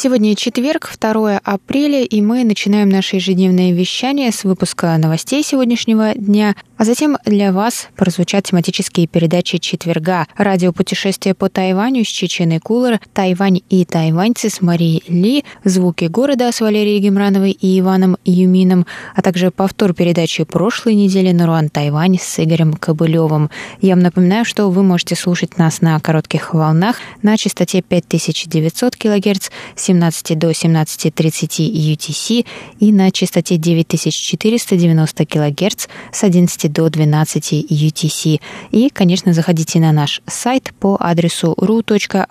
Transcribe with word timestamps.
Сегодня 0.00 0.36
четверг, 0.36 0.92
2 1.00 1.38
апреля, 1.38 2.04
и 2.04 2.22
мы 2.22 2.44
начинаем 2.44 2.88
наше 2.88 3.16
ежедневное 3.16 3.72
вещание 3.72 4.30
с 4.30 4.44
выпуска 4.44 4.96
новостей 4.96 5.42
сегодняшнего 5.42 6.14
дня, 6.14 6.54
а 6.76 6.84
затем 6.84 7.16
для 7.24 7.52
вас 7.52 7.88
прозвучат 7.96 8.44
тематические 8.44 9.08
передачи 9.08 9.58
четверга. 9.58 10.28
Радиопутешествие 10.36 11.34
по 11.34 11.48
Тайваню 11.48 12.04
с 12.04 12.06
Чеченой 12.06 12.60
Кулер, 12.60 13.00
Тайвань 13.12 13.60
и 13.68 13.84
тайваньцы 13.84 14.50
с 14.50 14.60
Марией 14.60 15.02
Ли, 15.08 15.44
звуки 15.64 16.04
города 16.04 16.52
с 16.52 16.60
Валерией 16.60 17.00
Гемрановой 17.00 17.50
и 17.50 17.80
Иваном 17.80 18.18
Юмином, 18.24 18.86
а 19.16 19.22
также 19.22 19.50
повтор 19.50 19.94
передачи 19.94 20.44
прошлой 20.44 20.94
недели 20.94 21.32
Наруан 21.32 21.70
Тайвань 21.70 22.20
с 22.20 22.38
Игорем 22.38 22.74
Кобылевым. 22.74 23.50
Я 23.80 23.96
вам 23.96 24.04
напоминаю, 24.04 24.44
что 24.44 24.70
вы 24.70 24.84
можете 24.84 25.16
слушать 25.16 25.58
нас 25.58 25.80
на 25.80 25.98
коротких 25.98 26.54
волнах 26.54 26.98
на 27.22 27.36
частоте 27.36 27.82
5900 27.82 28.94
кГц 28.94 29.48
17 29.88 30.38
до 30.38 30.50
17.30 30.50 31.94
UTC 31.94 32.46
и 32.78 32.92
на 32.92 33.10
частоте 33.10 33.56
9490 33.56 35.26
кГц 35.26 35.86
с 36.12 36.22
11 36.22 36.72
до 36.72 36.90
12 36.90 37.52
UTC. 37.70 38.40
И, 38.70 38.90
конечно, 38.90 39.32
заходите 39.32 39.80
на 39.80 39.92
наш 39.92 40.20
сайт 40.26 40.74
по 40.78 40.98
адресу 41.00 41.54
ru.rti.org.tw, 41.58 42.26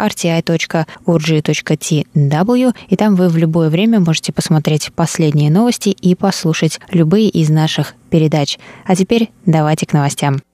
и 2.89 2.95
там 2.95 3.15
вы 3.15 3.29
в 3.29 3.37
любое 3.37 3.69
время 3.69 3.99
можете 3.99 4.31
посмотреть 4.31 4.91
последние 4.93 5.49
новости 5.49 5.89
и 5.89 6.13
послушать 6.13 6.79
любые 6.91 7.29
из 7.29 7.49
наших 7.49 7.95
передач. 8.11 8.59
А 8.85 8.95
теперь 8.95 9.31
давайте 9.45 9.87
к 9.87 9.93
новостям. 9.93 10.46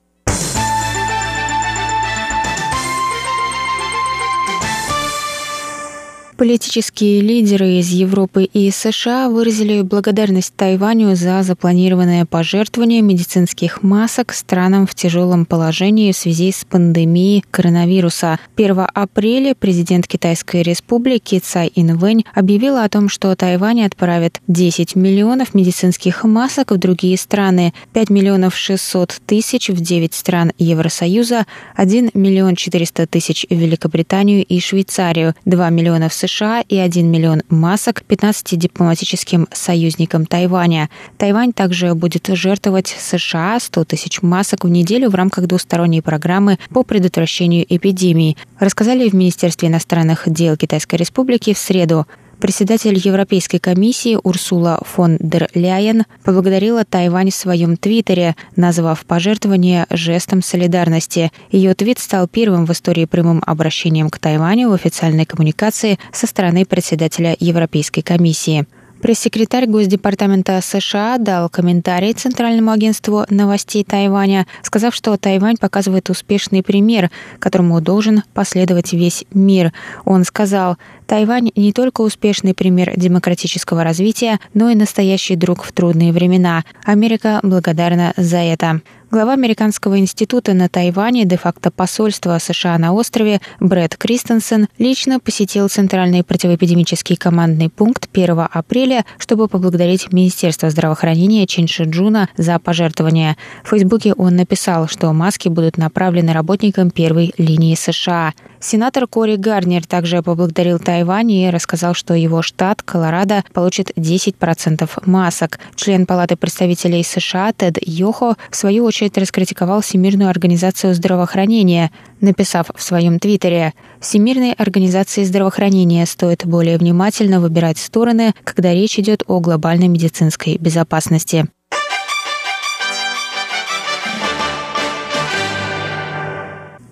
Политические 6.37 7.21
лидеры 7.21 7.73
из 7.73 7.89
Европы 7.89 8.45
и 8.45 8.71
США 8.71 9.29
выразили 9.29 9.83
благодарность 9.83 10.53
Тайваню 10.55 11.15
за 11.15 11.43
запланированное 11.43 12.25
пожертвование 12.25 13.01
медицинских 13.01 13.83
масок 13.83 14.33
странам 14.33 14.87
в 14.87 14.95
тяжелом 14.95 15.45
положении 15.45 16.11
в 16.11 16.17
связи 16.17 16.51
с 16.51 16.65
пандемией 16.65 17.43
коронавируса. 17.51 18.39
1 18.55 18.87
апреля 18.93 19.53
президент 19.53 20.07
Китайской 20.07 20.63
республики 20.63 21.39
Цай 21.39 21.71
Инвэнь 21.75 22.25
объявила 22.33 22.83
о 22.83 22.89
том, 22.89 23.09
что 23.09 23.35
Тайвань 23.35 23.83
отправит 23.83 24.41
10 24.47 24.95
миллионов 24.95 25.53
медицинских 25.53 26.23
масок 26.23 26.71
в 26.71 26.77
другие 26.77 27.17
страны, 27.17 27.73
5 27.93 28.09
миллионов 28.09 28.55
600 28.55 29.21
тысяч 29.27 29.69
в 29.69 29.79
9 29.79 30.13
стран 30.15 30.51
Евросоюза, 30.57 31.45
1 31.75 32.09
миллион 32.15 32.55
400 32.55 33.05
тысяч 33.05 33.45
в 33.49 33.53
Великобританию 33.53 34.43
и 34.43 34.59
Швейцарию, 34.59 35.35
2 35.45 35.69
миллиона 35.69 36.09
в 36.09 36.13
США 36.27 36.61
и 36.61 36.77
1 36.77 37.09
миллион 37.09 37.41
масок 37.49 38.03
15 38.03 38.57
дипломатическим 38.57 39.47
союзникам 39.51 40.25
Тайваня. 40.25 40.89
Тайвань 41.17 41.51
также 41.51 41.93
будет 41.95 42.27
жертвовать 42.27 42.87
США 42.87 43.59
100 43.59 43.83
тысяч 43.85 44.21
масок 44.21 44.63
в 44.63 44.69
неделю 44.69 45.09
в 45.09 45.15
рамках 45.15 45.47
двусторонней 45.47 46.01
программы 46.01 46.59
по 46.69 46.83
предотвращению 46.83 47.65
эпидемии, 47.67 48.37
рассказали 48.57 49.09
в 49.09 49.13
Министерстве 49.13 49.67
иностранных 49.67 50.23
дел 50.27 50.55
Китайской 50.55 50.95
Республики 50.95 51.53
в 51.53 51.57
среду. 51.57 52.07
Председатель 52.43 52.99
Европейской 53.01 53.57
комиссии 53.57 54.17
Урсула 54.21 54.81
фон 54.83 55.17
дер 55.21 55.47
Ляйен 55.53 56.03
поблагодарила 56.25 56.83
Тайвань 56.83 57.29
в 57.29 57.35
своем 57.35 57.77
твиттере, 57.77 58.35
назвав 58.57 59.05
пожертвование 59.05 59.85
жестом 59.89 60.41
солидарности. 60.41 61.31
Ее 61.51 61.73
твит 61.73 61.99
стал 61.99 62.27
первым 62.27 62.65
в 62.65 62.71
истории 62.73 63.05
прямым 63.05 63.41
обращением 63.45 64.09
к 64.09 64.19
Тайваню 64.19 64.67
в 64.67 64.73
официальной 64.73 65.23
коммуникации 65.23 65.97
со 66.11 66.27
стороны 66.27 66.65
председателя 66.65 67.33
Европейской 67.39 68.01
комиссии. 68.01 68.65
Пресс-секретарь 69.03 69.65
Госдепартамента 69.65 70.61
США 70.61 71.17
дал 71.17 71.49
комментарий 71.49 72.13
Центральному 72.13 72.71
агентству 72.71 73.25
новостей 73.29 73.83
Тайваня, 73.83 74.47
сказав, 74.61 74.95
что 74.95 75.17
Тайвань 75.17 75.57
показывает 75.57 76.09
успешный 76.09 76.63
пример, 76.63 77.11
которому 77.39 77.81
должен 77.81 78.23
последовать 78.33 78.93
весь 78.93 79.25
мир. 79.33 79.73
Он 80.05 80.23
сказал, 80.23 80.77
Тайвань 81.05 81.51
не 81.55 81.73
только 81.73 82.01
успешный 82.01 82.53
пример 82.53 82.93
демократического 82.95 83.83
развития, 83.83 84.39
но 84.53 84.69
и 84.69 84.75
настоящий 84.75 85.35
друг 85.35 85.63
в 85.63 85.71
трудные 85.71 86.11
времена. 86.11 86.63
Америка 86.85 87.39
благодарна 87.43 88.13
за 88.17 88.37
это. 88.37 88.81
Глава 89.13 89.33
Американского 89.33 89.99
института 89.99 90.55
на 90.55 90.69
Тайване, 90.69 91.25
де-факто 91.25 91.69
посольства 91.69 92.39
США 92.39 92.79
на 92.79 92.93
острове 92.93 93.41
Брэд 93.59 93.95
Кристенсен 93.95 94.67
лично 94.79 95.19
посетил 95.19 95.69
Центральный 95.69 96.23
противоэпидемический 96.23 97.15
командный 97.15 97.69
пункт 97.69 98.09
1 98.11 98.47
апреля, 98.51 99.05
чтобы 99.19 99.47
поблагодарить 99.47 100.11
Министерство 100.11 100.71
здравоохранения 100.71 101.45
Чиншиджуна 101.45 102.27
за 102.37 102.57
пожертвования. 102.57 103.37
В 103.63 103.69
Фейсбуке 103.69 104.13
он 104.13 104.35
написал, 104.35 104.87
что 104.87 105.13
маски 105.13 105.47
будут 105.47 105.77
направлены 105.77 106.33
работникам 106.33 106.89
первой 106.89 107.35
линии 107.37 107.75
США. 107.75 108.33
Сенатор 108.63 109.07
Кори 109.07 109.35
Гарнер 109.35 109.85
также 109.85 110.23
поблагодарил 110.23 110.79
Тайвань 110.79 111.29
и 111.33 111.49
рассказал, 111.49 111.93
что 111.93 112.13
его 112.13 112.41
штат 112.41 112.81
Колорадо 112.81 113.43
получит 113.51 113.91
10% 113.97 114.89
масок. 115.05 115.59
Член 115.75 116.05
Палаты 116.05 116.37
представителей 116.37 117.03
США 117.03 117.51
Тед 117.51 117.77
Йохо 117.81 118.37
в 118.49 118.55
свою 118.55 118.85
очередь 118.85 119.17
раскритиковал 119.17 119.81
Всемирную 119.81 120.29
организацию 120.29 120.95
здравоохранения, 120.95 121.91
написав 122.21 122.67
в 122.73 122.81
своем 122.81 123.19
твиттере 123.19 123.73
«Всемирной 123.99 124.53
организации 124.53 125.25
здравоохранения 125.25 126.05
стоит 126.05 126.45
более 126.45 126.77
внимательно 126.77 127.41
выбирать 127.41 127.77
стороны, 127.77 128.33
когда 128.45 128.73
речь 128.73 128.97
идет 128.97 129.23
о 129.27 129.41
глобальной 129.41 129.89
медицинской 129.89 130.55
безопасности». 130.57 131.49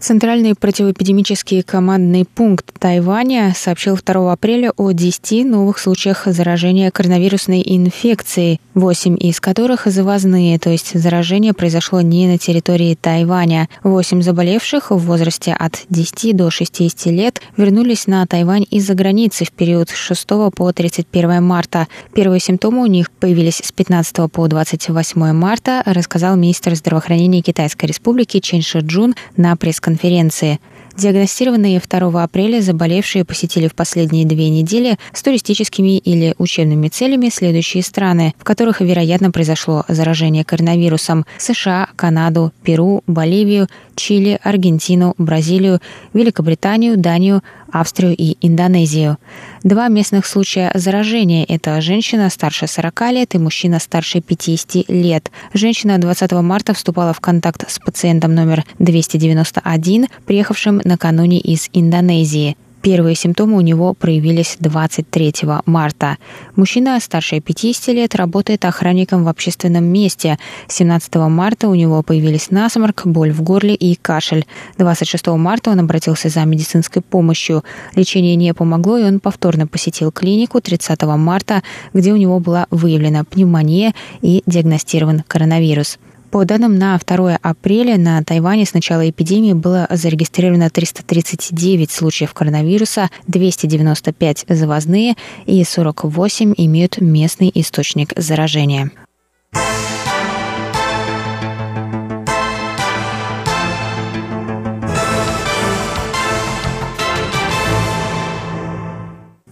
Центральный 0.02 0.56
противоэпидемический 0.56 1.62
командный 1.62 2.26
пункт 2.26 2.74
Тайваня 2.80 3.54
сообщил 3.56 4.00
2 4.04 4.34
апреля 4.34 4.72
о 4.76 4.94
10 4.94 5.46
новых 5.46 5.78
случаях 5.78 6.24
заражения 6.26 6.90
коронавирусной 6.90 7.62
инфекцией, 7.64 8.60
8 8.74 9.16
из 9.20 9.40
которых 9.40 9.86
завозные, 9.86 10.58
то 10.58 10.72
есть 10.72 11.00
заражение 11.00 11.54
произошло 11.54 12.02
не 12.02 12.26
на 12.26 12.40
территории 12.40 12.98
Тайваня. 13.00 13.70
8 13.84 14.24
заболевших 14.24 14.90
в 14.90 14.98
возрасте 14.98 15.54
от 15.54 15.84
10 15.90 16.36
до 16.36 16.50
60 16.50 17.06
лет 17.14 17.40
вернулись 17.56 18.08
на 18.08 18.26
Тайвань 18.26 18.66
из-за 18.72 18.96
границы 18.96 19.46
в 19.46 19.52
период 19.52 19.92
с 19.92 19.96
6 19.96 20.28
по 20.56 20.72
31 20.74 21.44
марта. 21.44 21.88
Первые 22.16 22.40
симптомы 22.40 22.82
у 22.82 22.88
них 22.88 23.12
появились 23.12 23.62
с 23.64 23.72
15 23.72 24.32
по 24.32 24.48
28 24.48 25.32
марта, 25.32 25.84
рассказал 25.86 26.36
министр 26.38 26.74
здравоохранения 26.74 27.44
Китайской 27.44 27.86
Республики 27.86 28.40
Чен 28.40 28.64
Шиджун 28.64 29.14
на 29.38 29.56
пресс-конференции 29.56 29.91
конференции. 29.92 30.60
Диагностированные 30.98 31.80
2 31.80 32.24
апреля 32.24 32.62
заболевшие 32.62 33.24
посетили 33.24 33.68
в 33.68 33.76
последние 33.76 34.26
две 34.26 34.50
недели 34.50 34.98
с 35.14 35.24
туристическими 35.24 35.98
или 35.98 36.34
учебными 36.38 36.90
целями 36.90 37.30
следующие 37.30 37.82
страны, 37.82 38.34
в 38.38 38.44
которых, 38.44 38.82
вероятно, 38.82 39.32
произошло 39.32 39.84
заражение 39.88 40.44
коронавирусом– 40.44 41.26
США, 41.38 41.88
Канаду, 41.96 42.52
Перу, 42.64 43.04
Боливию, 43.08 43.68
Чили, 43.96 44.40
Аргентину, 44.44 45.14
Бразилию, 45.18 45.80
Великобританию, 46.14 46.98
Данию, 46.98 47.44
Австрию 47.72 48.16
и 48.18 48.38
Индонезию. 48.42 49.18
Два 49.64 49.88
местных 49.88 50.26
случая 50.26 50.72
заражения– 50.74 51.46
это 51.48 51.80
женщина 51.82 52.30
старше 52.30 52.68
40 52.68 53.02
лет 53.12 53.36
и 53.36 53.38
мужчина 53.38 53.80
старше 53.80 54.22
50 54.22 54.90
лет. 54.90 55.32
Женщина 55.54 55.98
20 55.98 56.32
марта 56.34 56.74
вступала 56.74 57.14
в 57.14 57.20
контакт 57.20 57.70
с 57.70 57.80
пациентом 57.80 58.36
номер 58.36 58.66
291, 58.80 60.08
приехавшим 60.26 60.82
накануне 60.84 61.40
из 61.40 61.70
Индонезии. 61.74 62.58
Первые 62.82 63.16
симптомы 63.16 63.58
у 63.58 63.62
него 63.62 63.94
проявились 63.94 64.58
23 64.60 65.34
марта. 65.68 66.18
Мужчина 66.56 67.00
старше 67.00 67.40
50 67.40 67.88
лет 67.90 68.16
работает 68.16 68.66
охранником 68.66 69.24
в 69.24 69.28
общественном 69.28 69.84
месте. 69.84 70.40
17 70.68 71.16
марта 71.16 71.68
у 71.68 71.76
него 71.76 72.02
появились 72.02 72.50
насморк, 72.50 73.06
боль 73.06 73.32
в 73.32 73.44
горле 73.44 73.76
и 73.76 73.94
кашель. 73.96 74.48
26 74.80 75.28
марта 75.28 75.70
он 75.70 75.80
обратился 75.80 76.30
за 76.30 76.44
медицинской 76.44 77.04
помощью. 77.04 77.64
Лечение 77.96 78.36
не 78.36 78.52
помогло, 78.56 78.98
и 78.98 79.04
он 79.04 79.20
повторно 79.20 79.68
посетил 79.68 80.12
клинику 80.12 80.60
30 80.60 81.04
марта, 81.04 81.62
где 81.94 82.12
у 82.12 82.18
него 82.18 82.40
была 82.40 82.66
выявлена 82.72 83.24
пневмония 83.26 83.94
и 84.22 84.42
диагностирован 84.48 85.24
коронавирус. 85.28 86.00
По 86.32 86.46
данным 86.46 86.78
на 86.78 86.98
2 86.98 87.40
апреля 87.42 87.98
на 87.98 88.24
Тайване 88.24 88.66
с 88.66 88.74
начала 88.74 89.10
эпидемии 89.10 89.52
было 89.52 89.86
зарегистрировано 89.90 90.70
339 90.70 91.92
случаев 91.92 92.34
коронавируса, 92.34 93.10
295 93.28 94.46
завозные 94.48 95.16
и 95.46 95.62
48 95.66 96.54
имеют 96.56 97.02
местный 97.02 97.52
источник 97.54 98.14
заражения. 98.16 98.92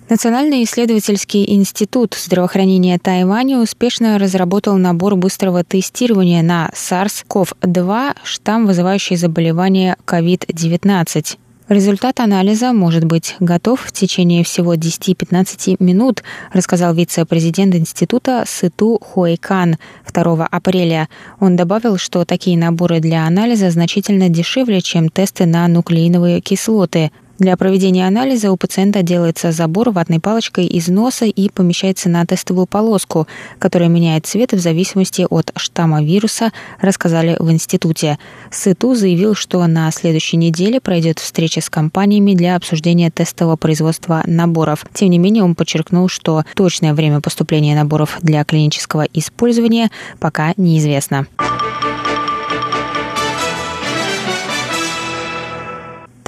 Национальный 0.10 0.64
исследовательский 0.64 1.48
институт 1.54 2.16
здравоохранения 2.20 2.98
Тайваня 2.98 3.60
успешно 3.60 4.18
разработал 4.18 4.76
набор 4.76 5.16
быстрого 5.16 5.64
тестирования 5.64 6.42
на 6.42 6.72
SARS-CoV-2, 6.74 8.18
штамм, 8.24 8.66
вызывающий 8.66 9.18
заболевание 9.18 9.98
COVID-19. 10.08 11.38
Результат 11.68 12.22
анализа 12.22 12.74
может 12.74 13.06
быть 13.06 13.36
готов 13.40 13.82
в 13.82 13.92
течение 13.92 14.44
всего 14.44 14.74
10-15 14.74 15.76
минут, 15.80 16.24
рассказал 16.54 16.96
вице-президент 16.96 17.76
института 17.76 18.46
Сыту 18.48 18.98
Хуэйкан 19.00 19.78
2 20.12 20.48
апреля. 20.48 21.08
Он 21.40 21.56
добавил, 21.56 22.00
что 22.00 22.26
такие 22.26 22.58
наборы 22.58 23.00
для 23.00 23.28
анализа 23.28 23.70
значительно 23.70 24.28
дешевле, 24.28 24.82
чем 24.82 25.10
тесты 25.10 25.46
на 25.46 25.68
нуклеиновые 25.68 26.42
кислоты– 26.42 27.12
для 27.40 27.56
проведения 27.56 28.06
анализа 28.06 28.52
у 28.52 28.58
пациента 28.58 29.02
делается 29.02 29.52
забор 29.52 29.92
ватной 29.92 30.20
палочкой 30.20 30.66
из 30.68 30.90
носа 30.90 31.26
и 31.26 31.50
помещается 31.50 32.10
на 32.10 32.26
тестовую 32.26 32.68
полоску, 32.68 33.28
которая 33.60 33.88
меняет 33.90 34.26
цвет 34.26 34.52
в 34.52 34.60
зависимости 34.60 35.26
от 35.30 35.52
штамма 35.56 36.04
вируса, 36.04 36.52
рассказали 36.82 37.38
в 37.40 37.50
институте. 37.50 38.20
СИТУ 38.52 38.94
заявил, 38.94 39.36
что 39.36 39.66
на 39.68 39.90
следующей 39.92 40.36
неделе 40.36 40.82
пройдет 40.82 41.20
встреча 41.20 41.62
с 41.62 41.70
компаниями 41.70 42.34
для 42.34 42.58
обсуждения 42.58 43.10
тестового 43.10 43.56
производства 43.56 44.22
наборов. 44.26 44.86
Тем 44.94 45.10
не 45.10 45.18
менее, 45.18 45.44
он 45.44 45.56
подчеркнул, 45.56 46.10
что 46.10 46.44
точное 46.56 46.94
время 46.94 47.22
поступления 47.22 47.76
наборов 47.76 48.18
для 48.22 48.44
клинического 48.44 49.04
использования 49.14 49.90
пока 50.20 50.54
неизвестно. 50.58 51.26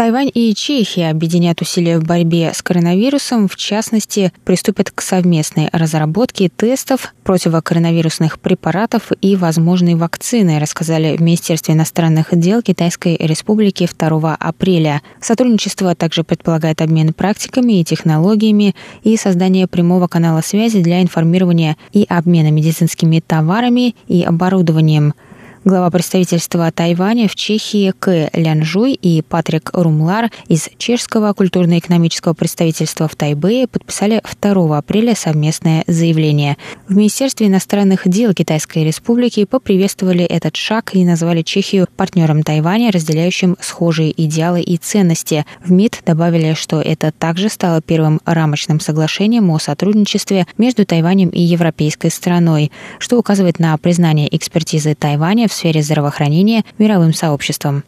Тайвань 0.01 0.31
и 0.33 0.56
Чехия 0.56 1.12
объединят 1.12 1.62
усилия 1.62 2.00
в 2.00 2.03
борьбе 2.03 2.53
с 2.56 2.63
коронавирусом, 2.63 3.48
в 3.48 3.56
частности, 3.56 4.33
приступят 4.45 4.89
к 4.89 5.00
совместной 5.00 5.69
разработке 5.71 6.50
тестов 6.50 7.13
противокоронавирусных 7.24 8.39
препаратов 8.39 9.12
и 9.21 9.36
возможной 9.36 9.94
вакцины, 9.94 10.57
рассказали 10.57 11.15
в 11.15 11.21
Министерстве 11.21 11.75
иностранных 11.75 12.30
дел 12.31 12.63
Китайской 12.63 13.15
Республики 13.15 13.88
2 13.95 14.38
апреля. 14.39 15.03
Сотрудничество 15.19 15.94
также 15.94 16.24
предполагает 16.24 16.81
обмен 16.81 17.13
практиками 17.13 17.80
и 17.80 17.83
технологиями 17.83 18.75
и 19.03 19.15
создание 19.18 19.68
прямого 19.68 20.07
канала 20.07 20.42
связи 20.42 20.81
для 20.81 21.03
информирования 21.03 21.77
и 21.94 22.07
обмена 22.09 22.50
медицинскими 22.50 23.19
товарами 23.19 23.95
и 24.07 24.24
оборудованием– 24.24 25.13
Глава 25.63 25.92
представительства 25.92 26.72
Тайваня 26.72 27.28
в 27.28 27.36
Чехии 27.36 27.94
К. 28.00 28.31
Лянжуй 28.34 28.94
и 28.94 29.22
Патрик 29.22 29.69
Румлар 29.74 30.31
из 30.48 30.69
чешского 30.80 31.34
культурно-экономического 31.34 32.34
представительства 32.34 33.08
в 33.08 33.16
Тайбэе 33.16 33.68
подписали 33.68 34.24
2 34.42 34.75
апреля 34.75 35.13
совместное 35.13 35.84
заявление. 35.86 36.58
В 36.88 36.96
Министерстве 36.96 37.46
иностранных 37.46 38.10
дел 38.10 38.34
Китайской 38.34 38.84
Республики 38.86 39.46
поприветствовали 39.46 40.24
этот 40.24 40.56
шаг 40.56 40.96
и 40.96 41.06
назвали 41.06 41.44
Чехию 41.44 41.88
партнером 41.96 42.42
Тайваня, 42.42 42.92
разделяющим 42.92 43.56
схожие 43.62 44.19
идеалы 44.19 44.62
и 44.62 44.78
ценности. 44.78 45.46
В 45.63 45.72
МИД 45.72 46.02
добавили, 46.04 46.56
что 46.56 46.81
это 46.81 47.12
также 47.12 47.50
стало 47.50 47.84
первым 47.84 48.19
рамочным 48.25 48.80
соглашением 48.80 49.52
о 49.52 49.60
сотрудничестве 49.60 50.48
между 50.58 50.88
Тайванем 50.88 51.30
и 51.30 51.40
европейской 51.40 52.10
страной, 52.10 52.72
что 52.98 53.19
указывает 53.19 53.60
на 53.60 53.78
признание 53.78 54.36
экспертизы 54.36 54.96
Тайваня 54.96 55.50
в 55.51 55.53
сфере 55.53 55.83
здравоохранения 55.83 56.63
мировым 56.77 57.13
сообществом. 57.13 57.83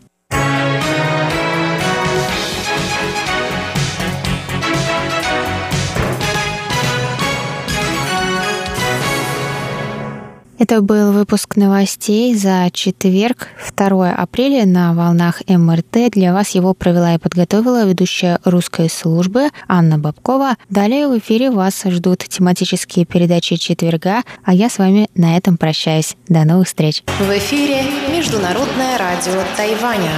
Это 10.63 10.81
был 10.81 11.11
выпуск 11.11 11.57
новостей 11.57 12.33
за 12.35 12.69
четверг, 12.71 13.49
2 13.75 14.13
апреля 14.13 14.65
на 14.65 14.93
волнах 14.93 15.41
МРТ. 15.45 16.09
Для 16.13 16.31
вас 16.31 16.51
его 16.51 16.73
провела 16.73 17.15
и 17.15 17.17
подготовила 17.17 17.85
ведущая 17.85 18.39
русской 18.45 18.89
службы 18.89 19.49
Анна 19.67 19.97
Бабкова. 19.97 20.55
Далее 20.69 21.09
в 21.09 21.17
эфире 21.17 21.51
вас 21.51 21.83
ждут 21.83 22.19
тематические 22.19 23.05
передачи 23.05 23.57
четверга, 23.57 24.23
а 24.45 24.53
я 24.53 24.69
с 24.69 24.77
вами 24.77 25.09
на 25.15 25.35
этом 25.35 25.57
прощаюсь. 25.57 26.15
До 26.29 26.45
новых 26.45 26.67
встреч. 26.67 27.03
В 27.19 27.37
эфире 27.37 27.83
Международное 28.09 28.97
радио 28.97 29.43
Тайваня. 29.57 30.11